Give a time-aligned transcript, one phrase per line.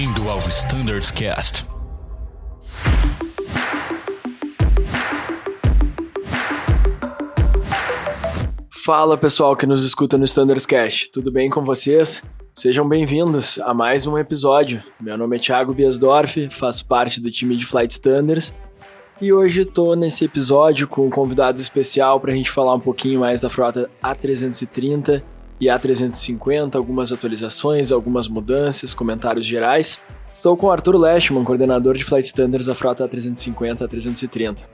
[0.00, 1.62] Bem-vindo ao Standards Cast.
[8.82, 12.22] Fala pessoal que nos escuta no Standards Cast, tudo bem com vocês?
[12.54, 14.82] Sejam bem-vindos a mais um episódio.
[14.98, 18.54] Meu nome é Thiago Biasdorf, faço parte do time de Flight Standards
[19.20, 23.20] e hoje estou nesse episódio com um convidado especial para a gente falar um pouquinho
[23.20, 25.22] mais da frota A330
[25.60, 30.00] e A350, algumas atualizações, algumas mudanças, comentários gerais.
[30.32, 34.64] Estou com o Arthur Leschman, coordenador de Flight Standards da frota A350 A330.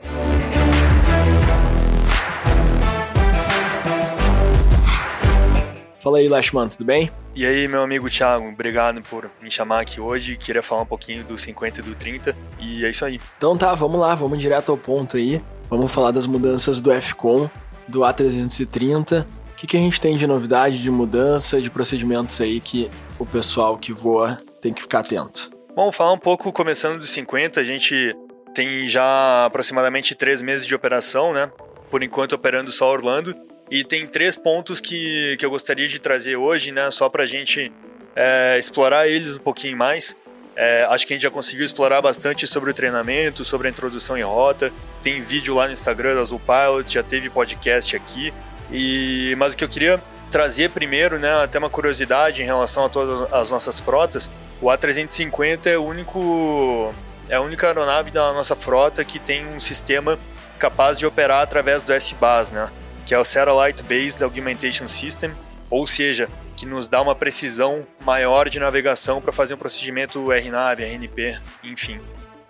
[6.06, 7.10] Fala aí, Lashman, tudo bem?
[7.34, 10.36] E aí, meu amigo Thiago, obrigado por me chamar aqui hoje.
[10.36, 13.20] Queria falar um pouquinho do 50 e do 30, e é isso aí.
[13.36, 15.42] Então tá, vamos lá, vamos direto ao ponto aí.
[15.68, 17.50] Vamos falar das mudanças do FCOM,
[17.88, 19.26] do A330.
[19.56, 23.24] O que, que a gente tem de novidade, de mudança, de procedimentos aí que o
[23.24, 25.50] pessoal que voa tem que ficar atento?
[25.74, 28.14] Bom, falar um pouco, começando do 50, a gente
[28.54, 31.50] tem já aproximadamente três meses de operação, né?
[31.90, 33.34] Por enquanto operando só Orlando.
[33.70, 36.90] E tem três pontos que, que eu gostaria de trazer hoje, né?
[36.90, 37.72] Só para a gente
[38.14, 40.14] é, explorar eles um pouquinho mais.
[40.54, 44.18] É, acho que a gente já conseguiu explorar bastante sobre o treinamento, sobre a introdução
[44.18, 44.70] em rota.
[45.02, 48.34] Tem vídeo lá no Instagram da Azul Pilot, já teve podcast aqui.
[48.70, 52.88] E, mas o que eu queria trazer primeiro, né, até uma curiosidade em relação a
[52.88, 56.92] todas as nossas frotas, o A350 é o único
[57.28, 60.18] é a única aeronave da nossa frota que tem um sistema
[60.58, 62.70] capaz de operar através do S-BAS, né?
[63.04, 65.30] que é o Satellite Based Augmentation System,
[65.70, 70.82] ou seja, que nos dá uma precisão maior de navegação para fazer um procedimento RNAV,
[70.82, 72.00] RNP, enfim.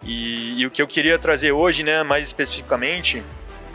[0.03, 3.22] E, e, o que eu queria trazer hoje, né, mais especificamente,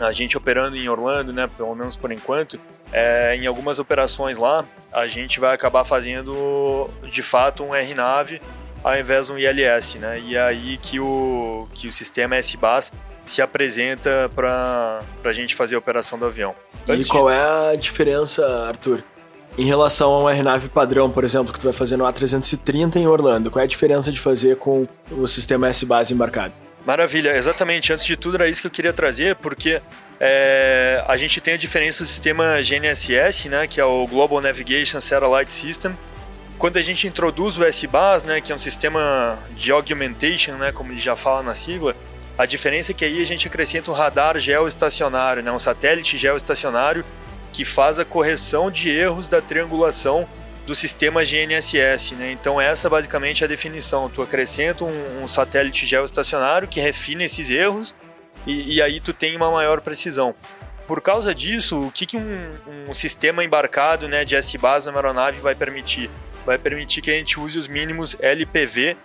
[0.02, 2.58] a gente operando em Orlando, né, pelo menos por enquanto,
[2.92, 8.40] é, em algumas operações lá, a gente vai acabar fazendo de fato um RNAV
[8.84, 10.20] ao invés de um ILS, né?
[10.20, 12.92] E é aí que o, que o sistema S-BAS
[13.24, 16.54] se apresenta para a gente fazer a operação do avião.
[16.88, 17.34] Antes e qual de...
[17.34, 19.04] é a diferença, Arthur?
[19.56, 23.50] Em relação ao RNAV padrão, por exemplo, que tu vai fazer no A330 em Orlando,
[23.50, 26.54] qual é a diferença de fazer com o sistema S-Base embarcado?
[26.84, 27.92] Maravilha, exatamente.
[27.92, 29.80] Antes de tudo, era isso que eu queria trazer, porque
[30.18, 35.00] é, a gente tem a diferença do sistema GNSS, né, que é o Global Navigation
[35.00, 35.96] Satellite System.
[36.58, 40.92] Quando a gente introduz o S-Base, né, que é um sistema de augmentation, né, como
[40.92, 41.96] ele já fala na sigla,
[42.36, 45.52] a diferença é que aí a gente acrescenta um radar geoestacionário, né?
[45.52, 47.04] um satélite geoestacionário
[47.52, 50.26] que faz a correção de erros da triangulação
[50.66, 52.14] do sistema GNSS.
[52.14, 52.32] Né?
[52.32, 54.08] Então essa basicamente é a definição.
[54.08, 57.94] Tu acrescenta um, um satélite geoestacionário que refina esses erros
[58.46, 60.34] e, e, aí tu tem uma maior precisão.
[60.86, 62.54] Por causa disso, o que, que um,
[62.88, 66.10] um sistema embarcado né, de S-Base na aeronave vai permitir?
[66.44, 68.96] Vai permitir que a gente use os mínimos LPV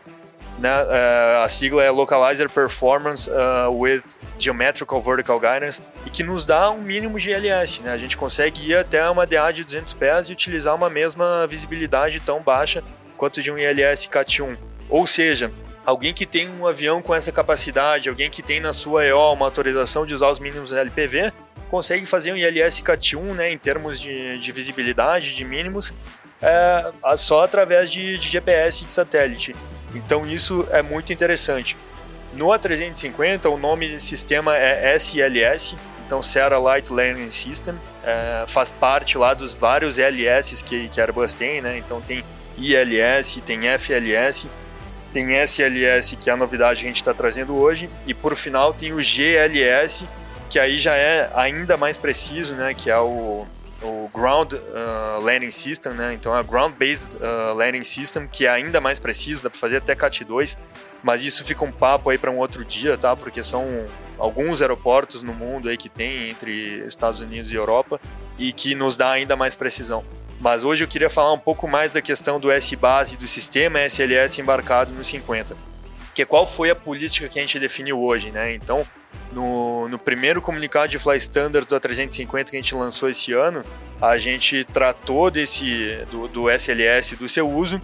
[0.58, 0.84] né?
[0.84, 4.02] Uh, a sigla é Localizer Performance uh, with
[4.40, 7.82] Geometrical Vertical Guidance e que nos dá um mínimo de LS.
[7.82, 7.92] Né?
[7.92, 12.20] A gente consegue ir até uma DA de 200 pés e utilizar uma mesma visibilidade
[12.20, 12.84] tão baixa
[13.18, 14.58] quanto de um ILS CAT-1.
[14.90, 15.52] Ou seja,
[15.86, 19.46] alguém que tem um avião com essa capacidade, alguém que tem na sua EO uma
[19.46, 21.34] autorização de usar os mínimos LPV,
[21.70, 25.94] consegue fazer um ILS CAT-1 né, em termos de, de visibilidade, de mínimos,
[26.42, 29.56] é, só através de, de GPS de satélite.
[29.94, 31.78] Então isso é muito interessante.
[32.34, 35.76] No A350, o nome desse sistema é SLS,
[36.06, 41.34] então Satellite Landing System, é, faz parte lá dos vários LS que, que a Airbus
[41.34, 41.78] tem, né?
[41.78, 42.24] Então tem
[42.58, 44.48] ILS, tem FLS,
[45.14, 48.74] tem SLS, que é a novidade que a gente está trazendo hoje, e por final
[48.74, 50.08] tem o GLS,
[50.50, 52.74] que aí já é ainda mais preciso, né?
[52.74, 53.46] Que é o
[53.82, 56.14] o Ground uh, Landing System, né?
[56.14, 59.78] Então é Ground Based uh, Landing System, que é ainda mais preciso, dá para fazer
[59.78, 60.58] até CAT 2,
[61.04, 63.16] mas isso fica um papo aí para um outro dia, tá?
[63.16, 68.00] Porque são alguns aeroportos no mundo aí que tem entre Estados Unidos e Europa
[68.38, 70.04] e que nos dá ainda mais precisão.
[70.40, 74.40] Mas hoje eu queria falar um pouco mais da questão do S-Base do sistema SLS
[74.40, 75.56] embarcado no 50.
[76.14, 78.54] Que qual foi a política que a gente definiu hoje, né?
[78.54, 78.86] Então,
[79.32, 83.64] no, no primeiro comunicado de Fly Standard do A350 que a gente lançou esse ano,
[84.02, 87.82] a gente tratou desse do, do SLS do seu uso.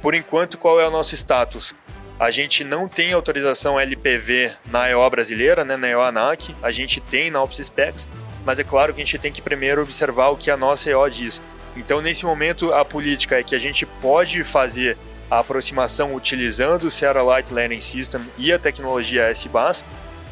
[0.00, 1.74] Por enquanto, qual é o nosso status?
[2.18, 7.00] A gente não tem autorização LPV na EO brasileira, né, na EO ANAC, a gente
[7.00, 8.06] tem na Ops Specs,
[8.44, 11.08] mas é claro que a gente tem que primeiro observar o que a nossa EO
[11.08, 11.40] diz.
[11.76, 14.96] Então, nesse momento, a política é que a gente pode fazer
[15.30, 19.82] a aproximação utilizando o Satellite Landing System e a tecnologia S-BAS,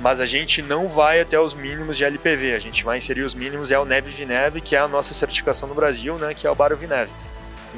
[0.00, 3.34] mas a gente não vai até os mínimos de LPV, a gente vai inserir os
[3.34, 6.50] mínimos é o Neve Vineve, que é a nossa certificação no Brasil, né, que é
[6.50, 7.10] o Baro Vineve.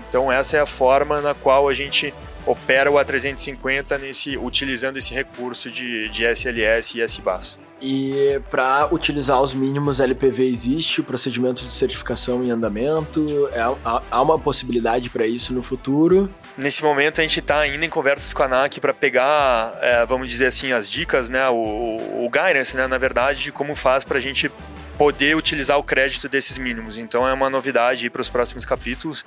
[0.08, 2.14] Então essa é a forma na qual a gente
[2.46, 7.58] opera o A350 nesse, utilizando esse recurso de, de SLS e SBAS.
[7.80, 13.48] E para utilizar os mínimos LPV existe o procedimento de certificação em andamento?
[13.52, 16.30] É, há uma possibilidade para isso no futuro?
[16.56, 20.30] Nesse momento a gente está ainda em conversas com a ANAC para pegar, é, vamos
[20.30, 24.18] dizer assim, as dicas, né, o, o guidance, né, na verdade, de como faz para
[24.18, 24.48] a gente
[24.96, 26.96] poder utilizar o crédito desses mínimos.
[26.96, 29.24] Então é uma novidade para os próximos capítulos.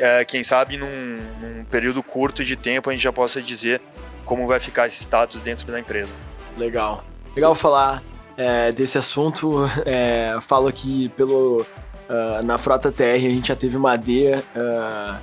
[0.00, 3.82] É, quem sabe num, num período curto de tempo a gente já possa dizer
[4.24, 6.12] como vai ficar esse status dentro da empresa.
[6.56, 7.04] Legal.
[7.36, 8.02] Legal falar
[8.36, 9.68] é, desse assunto.
[9.84, 11.66] É, falo aqui pelo.
[12.08, 15.16] Uh, na frota TR a gente já teve uma AD uh,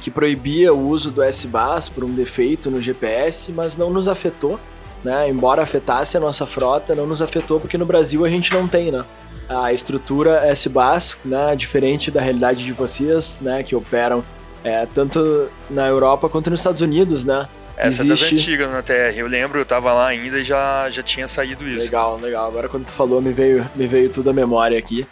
[0.00, 4.58] que proibia o uso do S-Bus por um defeito no GPS, mas não nos afetou.
[5.04, 5.28] Né?
[5.28, 8.90] Embora afetasse a nossa frota, não nos afetou porque no Brasil a gente não tem,
[8.90, 9.04] né?
[9.48, 11.54] A estrutura S-Bus, né?
[11.56, 13.62] Diferente da realidade de vocês, né?
[13.62, 14.24] Que operam
[14.62, 17.46] é, tanto na Europa quanto nos Estados Unidos, né?
[17.76, 18.24] Essa Existe...
[18.24, 19.16] é das antigas na TR.
[19.16, 21.86] Eu lembro, eu tava lá ainda e já, já tinha saído isso.
[21.86, 22.46] Legal, legal.
[22.48, 25.06] Agora quando tu falou, me veio, me veio tudo à memória aqui.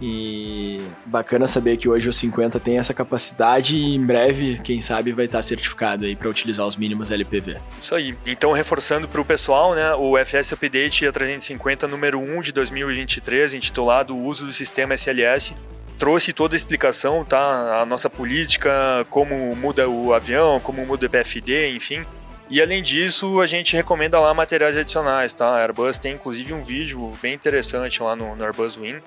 [0.00, 5.12] E bacana saber que hoje o 50 tem essa capacidade e em breve, quem sabe,
[5.12, 7.56] vai estar certificado aí para utilizar os mínimos LPV.
[7.78, 8.16] Isso aí.
[8.24, 13.54] Então, reforçando para o pessoal, né, o FS Update a 350 número 1 de 2023,
[13.54, 15.54] intitulado O uso do sistema SLS,
[15.98, 17.80] trouxe toda a explicação, tá?
[17.80, 22.06] A nossa política, como muda o avião, como muda o PFD, enfim.
[22.48, 25.56] E além disso, a gente recomenda lá materiais adicionais, tá?
[25.56, 29.00] A Airbus tem inclusive um vídeo bem interessante lá no, no Airbus Win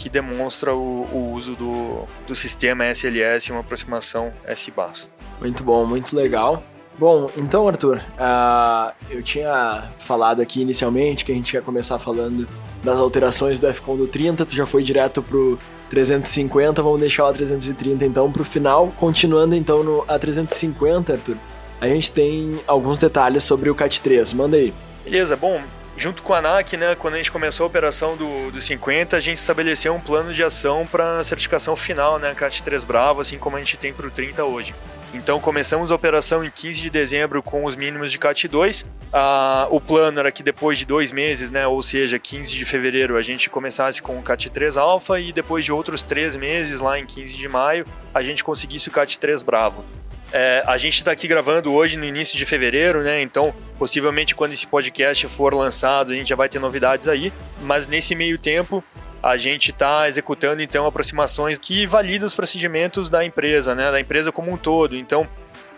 [0.00, 5.10] que demonstra o, o uso do, do sistema SLS e uma aproximação S-BAS.
[5.38, 6.62] Muito bom, muito legal.
[6.98, 12.48] Bom, então, Arthur, uh, eu tinha falado aqui inicialmente que a gente ia começar falando
[12.82, 15.58] das alterações do FCON do 30, tu já foi direto pro
[15.90, 18.92] 350, vamos deixar o A330 então pro final.
[18.96, 21.36] Continuando então no A350, Arthur,
[21.78, 24.72] a gente tem alguns detalhes sobre o CAT3, manda aí.
[25.04, 25.60] Beleza, bom,
[26.00, 29.20] junto com a ANAC, né, quando a gente começou a operação do, do 50, a
[29.20, 33.56] gente estabeleceu um plano de ação para a certificação final, né, CAT3 Bravo, assim como
[33.56, 34.74] a gente tem para o 30 hoje.
[35.12, 38.86] Então começamos a operação em 15 de dezembro com os mínimos de CAT 2.
[39.12, 43.16] Ah, o plano era que depois de dois meses, né, ou seja, 15 de fevereiro,
[43.16, 46.98] a gente começasse com o CAT 3 Alpha e depois de outros três meses, lá
[46.98, 49.84] em 15 de maio, a gente conseguisse o CAT 3 Bravo.
[50.32, 53.20] É, a gente está aqui gravando hoje no início de fevereiro, né?
[53.20, 57.32] Então, possivelmente quando esse podcast for lançado, a gente já vai ter novidades aí.
[57.62, 58.84] Mas nesse meio tempo,
[59.22, 64.30] a gente está executando então aproximações que validam os procedimentos da empresa, né, da empresa
[64.30, 64.96] como um todo.
[64.96, 65.26] Então,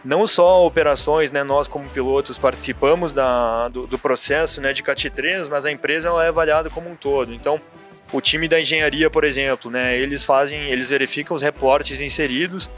[0.04, 5.48] não só operações, né, nós como pilotos participamos da, do, do processo né, de CAT3,
[5.48, 7.32] mas a empresa ela é avaliada como um todo.
[7.32, 7.60] Então,
[8.12, 12.70] o time da engenharia, por exemplo, né, eles fazem, eles verificam os reportes inseridos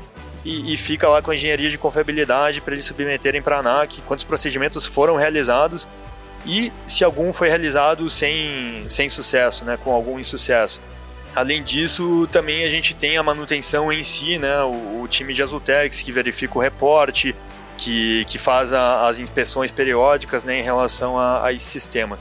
[0.45, 4.03] e, e fica lá com a engenharia de confiabilidade para eles submeterem para a ANAC
[4.03, 5.87] quantos procedimentos foram realizados
[6.47, 10.83] e se algum foi realizado sem, sem sucesso, né, com algum insucesso.
[11.35, 15.43] Além disso, também a gente tem a manutenção em si, né, o, o time de
[15.43, 17.35] Azultex que verifica o reporte,
[17.79, 22.19] que, que faz a, as inspeções periódicas né, em relação a, a esse sistema.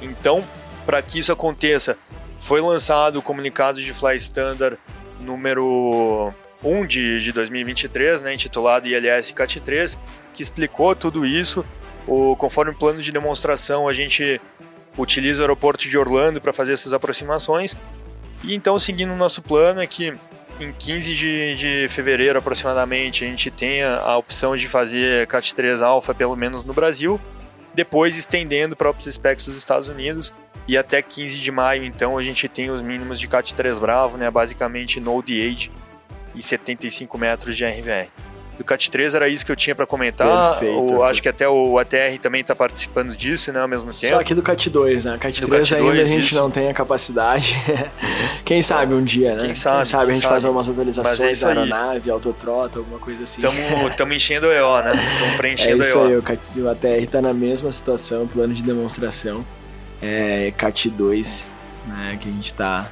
[0.00, 0.42] Então,
[0.84, 1.98] para que isso aconteça,
[2.40, 4.78] foi lançado o comunicado de Fly Standard
[5.20, 6.32] número
[6.62, 9.98] 1 de, de 2023, né, intitulado ILS CAT 3,
[10.32, 11.64] que explicou tudo isso
[12.06, 14.40] o, conforme o plano de demonstração, a gente
[14.96, 17.76] utiliza o aeroporto de Orlando para fazer essas aproximações.
[18.44, 20.14] E então, seguindo o nosso plano, é que
[20.60, 25.82] em 15 de, de fevereiro aproximadamente a gente tenha a opção de fazer CAT 3
[25.82, 27.20] Alpha, pelo menos no Brasil,
[27.74, 30.32] depois estendendo para os specs dos Estados Unidos.
[30.68, 34.16] E até 15 de maio, então, a gente tem os mínimos de CAT 3 Bravo,
[34.16, 35.70] né, basicamente Node Age
[36.36, 38.08] e 75 metros de RVR
[38.56, 40.58] do CAT 3 era isso que eu tinha para comentar.
[40.58, 40.94] Perfeito.
[40.94, 44.14] O, acho que até o ATR também está participando disso, né, ao mesmo tempo.
[44.14, 45.18] Só aqui do CAT 2, né?
[45.18, 46.34] CAT 3 ainda 2, a gente isso.
[46.34, 47.56] não tem a capacidade.
[48.44, 49.42] Quem sabe um dia, né?
[49.42, 50.32] Quem sabe, quem sabe quem a gente sabe.
[50.32, 53.40] faz umas atualizações é da aeronave, autotrota, alguma coisa assim.
[53.90, 54.92] Estamos enchendo o EO, né?
[55.14, 56.08] Estamos preenchendo é isso o EO.
[56.08, 59.44] Aí, o, CAT, o ATR está na mesma situação, plano de demonstração.
[60.00, 61.50] É CAT 2,
[61.88, 62.88] né, que a gente está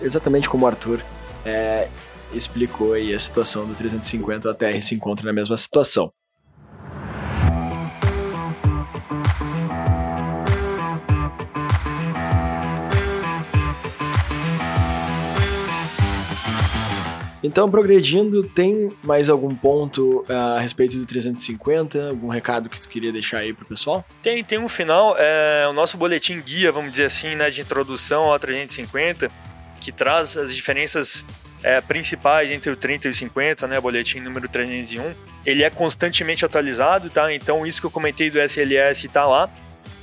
[0.00, 1.00] exatamente como o Arthur.
[1.44, 1.88] É,
[2.32, 6.12] explicou aí a situação do 350, a TR se encontra na mesma situação.
[17.46, 22.08] Então, progredindo, tem mais algum ponto uh, a respeito do 350?
[22.08, 24.04] Algum recado que tu queria deixar aí pro pessoal?
[24.20, 28.24] Tem, tem um final, é, o nosso boletim guia, vamos dizer assim, né, de introdução
[28.24, 29.30] ao 350,
[29.80, 31.24] que traz as diferenças
[31.62, 36.44] é, principais entre o 30 e o 50, né, boletim número 301, ele é constantemente
[36.44, 37.32] atualizado, tá?
[37.32, 39.48] Então isso que eu comentei do SLS está lá.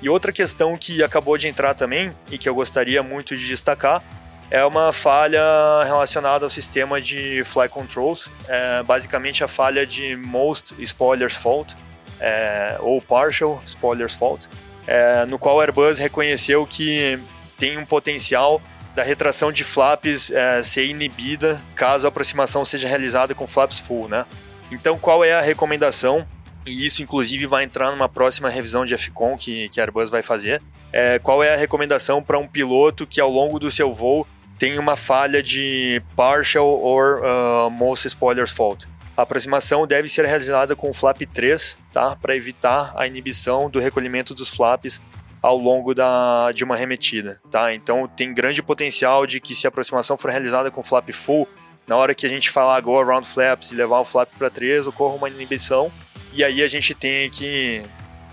[0.02, 4.04] E outra questão que acabou de entrar também e que eu gostaria muito de destacar
[4.52, 5.42] é uma falha
[5.86, 11.76] relacionada ao sistema de fly controls, é basicamente a falha de most spoilers fault
[12.20, 14.48] é, ou partial spoilers fault,
[14.86, 17.18] é, no qual o Airbus reconheceu que
[17.58, 18.62] tem um potencial
[18.96, 24.08] da retração de flaps é, ser inibida caso a aproximação seja realizada com flaps full,
[24.08, 24.26] né?
[24.72, 26.26] Então, qual é a recomendação?
[26.66, 30.22] E isso, inclusive, vai entrar numa próxima revisão de FCON que, que a Airbus vai
[30.22, 30.62] fazer.
[30.92, 34.26] É, qual é a recomendação para um piloto que, ao longo do seu voo,
[34.58, 38.88] tem uma falha de partial or uh, most spoilers fault?
[39.16, 42.16] A aproximação deve ser realizada com o flap 3, tá?
[42.16, 45.02] Para evitar a inibição do recolhimento dos flaps
[45.44, 47.74] ao longo da, de uma remetida, tá?
[47.74, 51.46] Então tem grande potencial de que se a aproximação for realizada com flap full,
[51.86, 54.88] na hora que a gente falar go around flaps e levar o flap para 3,
[54.88, 55.92] ocorra uma inibição
[56.32, 57.84] e aí a gente tem que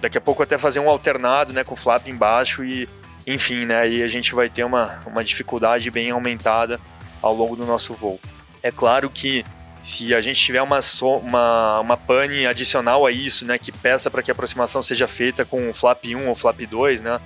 [0.01, 2.89] daqui a pouco até fazer um alternado, né, com flap embaixo e
[3.27, 6.81] enfim, né, aí a gente vai ter uma, uma dificuldade bem aumentada
[7.21, 8.21] ao longo do nosso voo.
[8.63, 9.45] É claro que
[9.83, 14.11] se a gente tiver uma, so, uma, uma pane adicional a isso, né, que peça
[14.11, 17.21] para que a aproximação seja feita com flap 1 ou flap 2, né,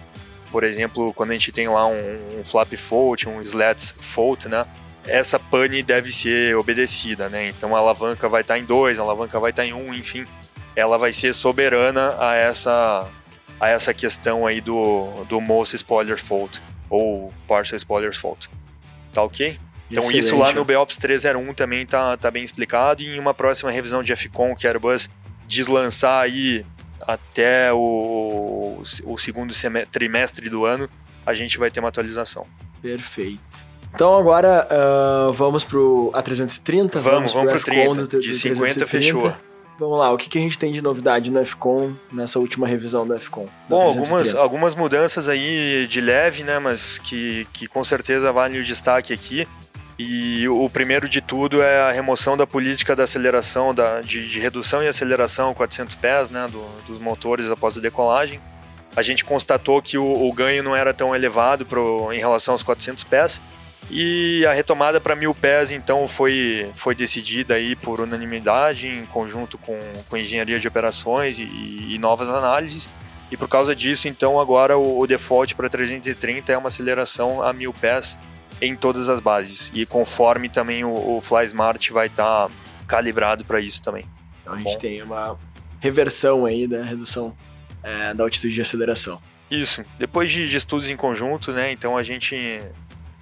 [0.51, 4.67] por exemplo, quando a gente tem lá um, um flap fault, um slats fault, né,
[5.07, 9.03] essa pane deve ser obedecida, né, então a alavanca vai estar tá em 2, a
[9.03, 10.25] alavanca vai estar tá em 1, um, enfim,
[10.77, 13.09] ela vai ser soberana a essa,
[13.61, 18.49] a essa questão aí do, do most spoiler fault, ou partial spoiler fault.
[19.13, 19.59] Tá ok?
[19.91, 20.25] Então Excelente.
[20.25, 24.03] isso lá no BOPS 301 também tá, tá bem explicado e em uma próxima revisão
[24.03, 25.09] de FCON que a Airbus
[25.47, 26.65] deslançar aí
[27.03, 29.55] até o, o segundo
[29.91, 30.89] trimestre do ano,
[31.27, 32.47] a gente vai ter uma atualização.
[32.81, 33.41] Perfeito.
[33.95, 36.99] Então agora uh, vamos pro A330?
[36.99, 38.07] Vamos, vamos, vamos pro, pro 30.
[38.07, 39.33] Do, de 50 fechou.
[39.79, 43.05] Vamos lá, o que, que a gente tem de novidade no FCON, nessa última revisão
[43.05, 43.49] do FCON?
[43.69, 48.65] Bom, algumas, algumas mudanças aí de leve, né, mas que, que com certeza valem o
[48.65, 49.49] destaque aqui.
[49.99, 54.41] E o primeiro de tudo é a remoção da política da aceleração, da, de, de
[54.41, 58.41] redução e aceleração a 400 pés né, do, dos motores após a decolagem.
[58.97, 62.63] A gente constatou que o, o ganho não era tão elevado pro, em relação aos
[62.63, 63.41] 400 pés
[63.91, 69.59] e a retomada para mil pés então foi, foi decidida aí por unanimidade em conjunto
[69.59, 72.89] com, com engenharia de operações e, e novas análises.
[73.31, 77.53] E por causa disso, então agora o, o default para 330 é uma aceleração a
[77.53, 78.19] mil pés
[78.61, 79.71] em todas as bases.
[79.75, 82.55] E conforme também o, o Fly Smart vai estar tá
[82.87, 84.07] calibrado para isso também.
[84.43, 84.79] Então a gente Bom.
[84.79, 85.39] tem uma
[85.81, 87.37] reversão aí da redução
[87.83, 89.21] é, da altitude de aceleração.
[89.51, 89.85] Isso.
[89.99, 91.71] Depois de, de, estudos em conjunto, né?
[91.71, 92.59] Então a gente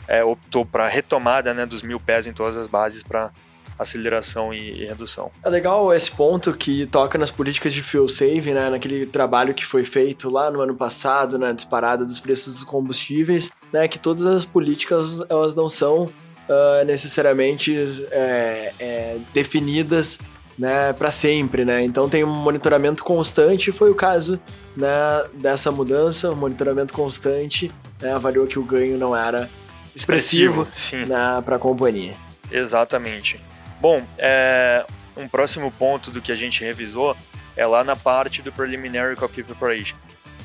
[0.06, 3.30] é, optou para retomada né, dos mil pés em todas as bases para
[3.78, 5.30] aceleração e, e, redução.
[5.42, 9.66] É legal esse ponto que toca nas políticas de fuel save, né, naquele trabalho que
[9.66, 14.26] foi feito lá no ano passado, na disparada dos preços dos combustíveis, né, que todas
[14.26, 17.74] as políticas elas não são uh, necessariamente
[18.10, 20.18] é, é, definidas
[20.58, 21.82] né, para sempre, né?
[21.82, 24.38] Então tem um monitoramento constante, foi o caso
[24.76, 24.88] né,
[25.34, 29.48] dessa mudança, um monitoramento constante né, avaliou que o ganho não era
[29.94, 32.14] expressivo, expressivo né, para a companhia.
[32.50, 33.40] Exatamente.
[33.80, 34.84] Bom, é,
[35.16, 37.16] um próximo ponto do que a gente revisou
[37.56, 39.96] é lá na parte do Preliminary Copy Preparation.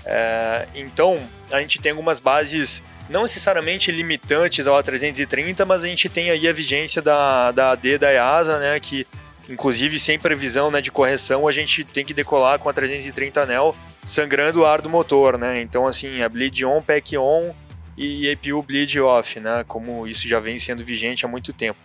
[0.06, 1.16] É, então,
[1.52, 6.48] a gente tem algumas bases não necessariamente limitantes ao A330, mas a gente tem aí
[6.48, 9.08] a vigência da, da AD da EASA, né, que
[9.50, 13.76] inclusive sem previsão né, de correção, a gente tem que decolar com a 330 anel
[14.06, 15.62] sangrando o ar do motor, né?
[15.62, 17.54] Então, assim, a bleed on, pack on
[17.98, 19.66] e APU bleed off, né?
[19.68, 21.80] Como isso já vem sendo vigente há muito tempo.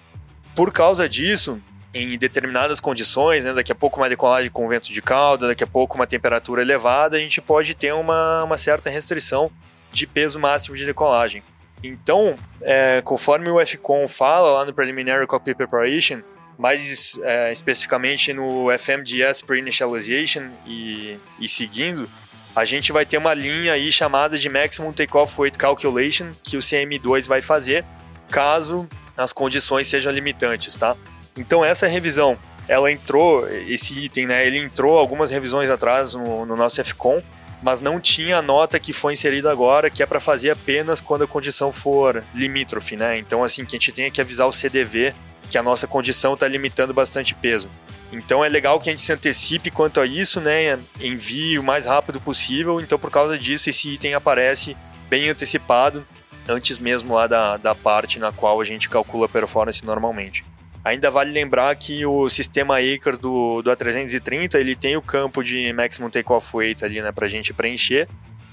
[0.55, 1.61] Por causa disso,
[1.95, 5.67] em determinadas condições, né, daqui a pouco uma decolagem com vento de cauda, daqui a
[5.67, 9.51] pouco uma temperatura elevada, a gente pode ter uma, uma certa restrição
[9.93, 11.43] de peso máximo de decolagem.
[11.83, 16.23] Então, é, conforme o FCON fala lá no Preliminary Cockpit Preparation,
[16.59, 22.09] mais é, especificamente no FMGS Pre-Initialization e, e seguindo,
[22.55, 26.61] a gente vai ter uma linha aí chamada de Maximum Takeoff Weight Calculation que o
[26.61, 27.85] CM2 vai fazer
[28.31, 30.97] caso as condições sejam limitantes, tá?
[31.37, 36.57] Então essa revisão, ela entrou, esse item, né, ele entrou algumas revisões atrás no, no
[36.57, 37.23] nosso FCON,
[37.63, 41.25] mas não tinha a nota que foi inserida agora, que é para fazer apenas quando
[41.25, 43.19] a condição for limítrofe, né?
[43.19, 45.15] Então assim, que a gente tenha que avisar o CDV
[45.51, 47.69] que a nossa condição está limitando bastante peso.
[48.11, 50.79] Então é legal que a gente se antecipe quanto a isso, né?
[50.99, 52.81] Envie o mais rápido possível.
[52.81, 54.77] Então por causa disso esse item aparece
[55.09, 56.07] bem antecipado
[56.49, 60.45] antes mesmo lá da, da parte na qual a gente calcula a performance normalmente.
[60.85, 65.73] Ainda vale lembrar que o sistema Acres do, do A330 ele tem o campo de
[65.73, 68.09] maximum takeoff weight ali, né, para a gente preencher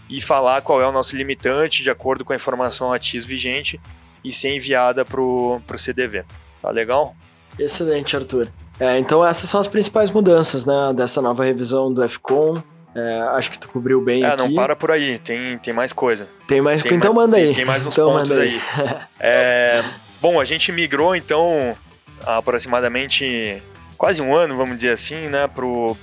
[0.07, 3.79] e falar qual é o nosso limitante de acordo com a informação ATIS vigente
[4.23, 6.23] e ser enviada para o CDV.
[6.61, 7.15] Tá legal?
[7.57, 8.47] Excelente, Arthur.
[8.79, 12.61] É, então essas são as principais mudanças né, dessa nova revisão do FCOM.
[12.95, 14.37] É, acho que tu cobriu bem é, aqui.
[14.37, 16.27] não para por aí, tem, tem mais coisa.
[16.47, 17.47] Tem mais coisa, então manda aí.
[17.47, 18.49] Tem, tem mais uns então pontos aí.
[18.49, 18.61] aí.
[19.19, 19.83] é,
[20.21, 21.75] bom, a gente migrou então
[22.25, 23.61] aproximadamente
[23.97, 25.49] quase um ano, vamos dizer assim, né,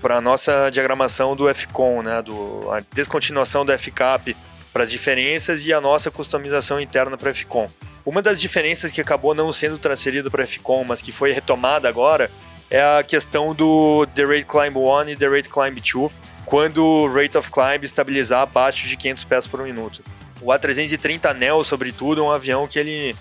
[0.02, 4.36] para a nossa diagramação do FCON, né, do, a descontinuação do FCAP
[4.72, 7.70] para as diferenças e a nossa customização interna para FCON.
[8.04, 12.30] Uma das diferenças que acabou não sendo transferida para FCON, mas que foi retomada agora,
[12.70, 16.12] é a questão do The Rate Climb 1 e The Rate Climb 2,
[16.44, 20.04] quando o Rate of Climb estabilizar abaixo de 500 pés por minuto.
[20.40, 23.16] O A330 Neo, sobretudo, é um avião que ele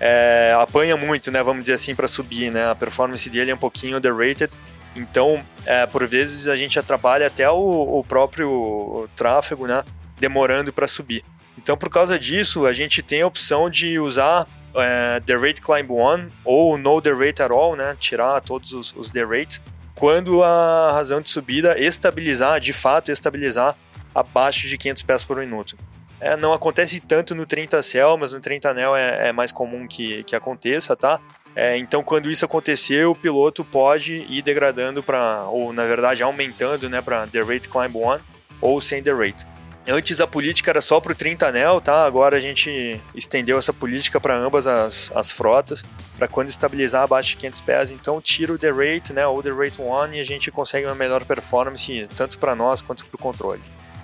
[0.00, 2.70] é, apanha muito, né, vamos dizer assim, para subir, né?
[2.70, 4.50] A performance dele é um pouquinho underrated,
[4.94, 9.84] então, é, por vezes a gente atrapalha até o, o próprio tráfego, né,
[10.18, 11.24] demorando para subir.
[11.56, 15.90] Então, por causa disso, a gente tem a opção de usar é, The Rate Climb
[15.90, 19.60] 1 ou No The Rate at all, né, tirar todos os, os The Rates,
[19.94, 23.76] quando a razão de subida estabilizar, de fato estabilizar
[24.14, 25.76] abaixo de 500 pés por minuto.
[26.20, 29.86] É, não acontece tanto no 30 Cell, mas no 30 Anel é, é mais comum
[29.88, 31.18] que, que aconteça, tá?
[31.56, 36.88] É, então, quando isso acontecer, o piloto pode ir degradando para, ou na verdade aumentando,
[36.88, 38.18] né, para The Rate Climb 1
[38.60, 39.46] ou sem The Rate.
[39.88, 42.04] Antes a política era só para o 30 anel, tá?
[42.04, 45.82] Agora a gente estendeu essa política para ambas as, as frotas,
[46.16, 47.90] para quando estabilizar abaixo de 500 pés.
[47.90, 50.94] Então tira o The Rate, né, ou The Rate 1 e a gente consegue uma
[50.94, 53.60] melhor performance tanto para nós quanto para o controle.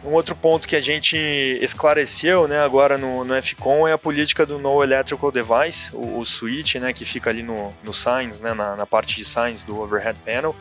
[0.06, 1.16] Um outro ponto que a gente
[1.60, 6.24] esclareceu né, agora no, no FCOM é a política do No Electrical Device, o, o
[6.24, 9.80] switch né, que fica ali no, no signs, né, na, na parte de signs do
[9.80, 10.54] overhead panel.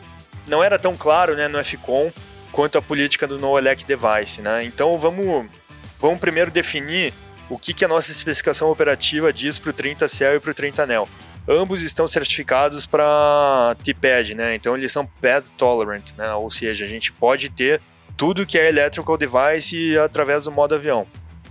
[0.48, 2.10] Não era tão claro né, no FCOM
[2.50, 4.42] quanto a política do No Elect Device.
[4.42, 4.64] Né?
[4.64, 5.46] Então vamos,
[6.00, 7.14] vamos primeiro definir
[7.48, 10.54] o que, que a nossa especificação operativa diz para o 30 Cell e para o
[10.54, 11.08] 30 Anel.
[11.48, 14.56] Ambos estão certificados para TPAD, né?
[14.56, 16.32] então eles são PAD tolerant, né?
[16.32, 17.80] ou seja, a gente pode ter
[18.16, 21.06] tudo que é electrical device através do modo avião.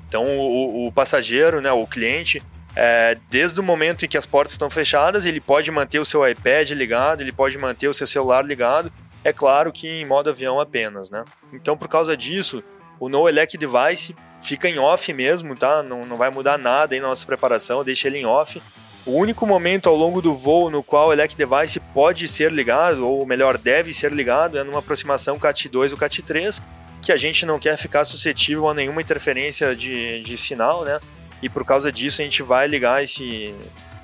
[0.08, 2.42] Então, o, o passageiro, né, o cliente,
[2.76, 6.28] é, desde o momento em que as portas estão fechadas, ele pode manter o seu
[6.28, 8.92] iPad ligado, ele pode manter o seu celular ligado.
[9.24, 11.24] É claro que em modo avião apenas, né?
[11.52, 12.64] Então, por causa disso,
[13.00, 15.82] o No Elect Device fica em off mesmo, tá?
[15.82, 18.62] Não, não vai mudar nada na nossa preparação, deixa ele em off.
[19.06, 23.08] O único momento ao longo do voo no qual o Elect Device pode ser ligado,
[23.08, 26.60] ou melhor, deve ser ligado, é numa aproximação CAT2 ou CAT3,
[27.04, 31.00] que a gente não quer ficar suscetível a nenhuma interferência de, de sinal, né?
[31.40, 33.54] E por causa disso a gente vai ligar esse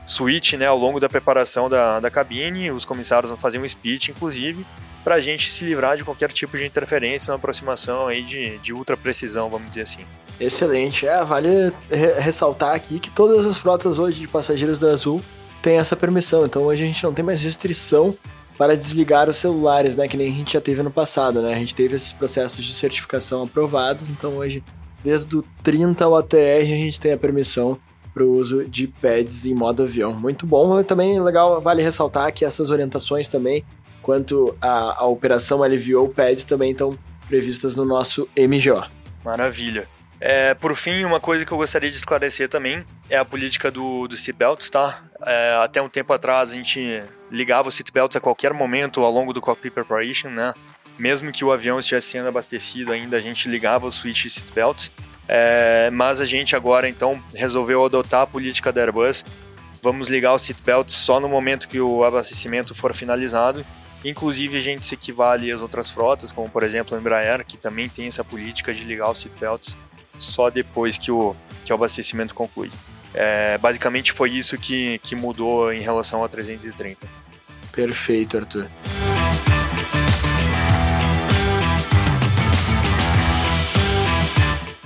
[0.06, 4.12] switch né, ao longo da preparação da, da cabine, os comissários vão fazer um speech,
[4.12, 4.64] inclusive,
[5.04, 8.72] para a gente se livrar de qualquer tipo de interferência, uma aproximação aí de, de
[8.72, 10.06] ultra precisão, vamos dizer assim.
[10.42, 11.08] Excelente.
[11.08, 15.22] É, vale re ressaltar aqui que todas as frotas hoje de passageiros da Azul
[15.62, 16.46] têm essa permissão.
[16.46, 18.16] Então hoje a gente não tem mais restrição
[18.58, 20.08] para desligar os celulares, né?
[20.08, 21.54] Que nem a gente já teve no passado, né?
[21.54, 24.10] A gente teve esses processos de certificação aprovados.
[24.10, 24.64] Então hoje,
[25.04, 27.78] desde o 30 ao ATR, a gente tem a permissão
[28.14, 30.14] para o uso de pads em modo avião.
[30.14, 30.84] Muito bom.
[30.84, 33.64] Também legal, vale ressaltar que essas orientações também,
[34.02, 38.84] quanto à, operação LVO pads, também estão previstas no nosso MGO.
[39.24, 39.88] Maravilha.
[40.24, 44.08] É, por fim, uma coisa que eu gostaria de esclarecer também é a política do,
[44.08, 45.02] do seatbelts, tá?
[45.26, 49.34] É, até um tempo atrás a gente ligava os seatbelts a qualquer momento ao longo
[49.34, 50.54] do cockpit preparation, né?
[51.00, 54.92] Mesmo que o avião estivesse sendo abastecido ainda, a gente ligava o switch seatbelts.
[55.28, 59.26] É, mas a gente agora então resolveu adotar a política da Airbus.
[59.82, 63.66] Vamos ligar os seatbelts só no momento que o abastecimento for finalizado.
[64.06, 67.90] Inclusive a gente se equivale às outras frotas, como por exemplo a Embraer, que também
[67.90, 69.76] tem essa política de ligar os seatbelts
[70.24, 72.70] só depois que o, que o abastecimento conclui.
[73.14, 77.08] É, basicamente foi isso que, que mudou em relação a 330.
[77.72, 78.68] Perfeito, Arthur.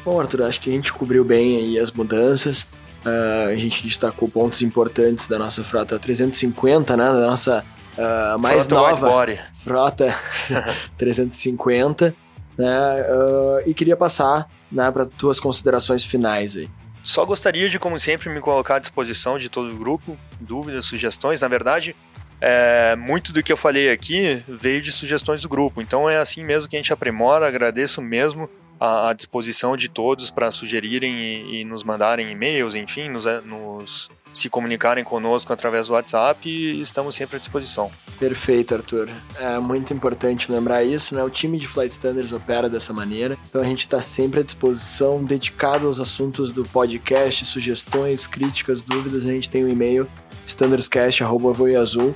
[0.03, 2.61] Bom, Arthur, acho que a gente cobriu bem aí as mudanças.
[3.03, 7.03] Uh, a gente destacou pontos importantes da nossa frota 350, né?
[7.05, 7.65] Da nossa
[7.97, 10.15] uh, mais frota nova frota
[10.97, 12.15] 350.
[12.57, 13.01] Né?
[13.01, 16.69] Uh, e queria passar né, para tuas considerações finais aí.
[17.03, 21.41] Só gostaria de, como sempre, me colocar à disposição de todo o grupo, dúvidas, sugestões.
[21.41, 21.95] Na verdade,
[22.41, 26.43] é, muito do que eu falei aqui veio de sugestões do grupo, então é assim
[26.43, 27.47] mesmo que a gente aprimora.
[27.47, 33.25] Agradeço mesmo à, disposição de todos para sugerirem e, e, nos mandarem e-mails, enfim, nos,
[33.25, 37.89] é, nos se comunicarem conosco através do WhatsApp e estamos sempre à disposição.
[38.19, 39.09] Perfeito, Arthur.
[39.39, 41.23] É muito importante lembrar isso, né?
[41.23, 45.23] O time de Flight Standards opera dessa maneira, então a gente está sempre à disposição,
[45.23, 49.25] dedicado aos assuntos do podcast, sugestões, críticas, dúvidas.
[49.25, 50.07] A gente tem o um e-mail
[50.45, 52.13] standardscast.voiazul.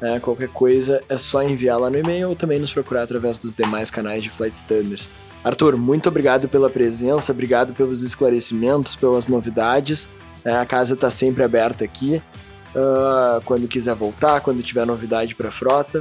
[0.00, 0.20] Né?
[0.20, 3.90] Qualquer coisa é só enviar lá no e-mail ou também nos procurar através dos demais
[3.90, 5.10] canais de Flight Standards.
[5.44, 10.08] Arthur, muito obrigado pela presença, obrigado pelos esclarecimentos, pelas novidades.
[10.44, 12.22] É, a casa está sempre aberta aqui.
[12.74, 16.00] Uh, quando quiser voltar, quando tiver novidade para a frota.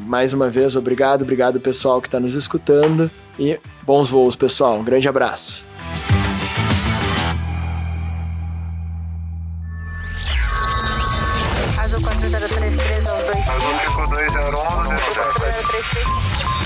[0.00, 4.78] Mais uma vez, obrigado, obrigado pessoal que está nos escutando e bons voos, pessoal.
[4.78, 5.64] Um grande abraço.